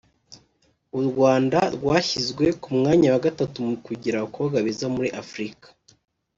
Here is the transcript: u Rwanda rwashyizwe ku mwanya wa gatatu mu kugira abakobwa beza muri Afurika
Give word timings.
u 0.99 1.01
Rwanda 1.07 1.59
rwashyizwe 1.75 2.45
ku 2.61 2.69
mwanya 2.77 3.07
wa 3.13 3.21
gatatu 3.27 3.57
mu 3.67 3.75
kugira 3.85 4.15
abakobwa 4.17 4.57
beza 4.65 4.85
muri 4.95 5.09
Afurika 5.21 5.67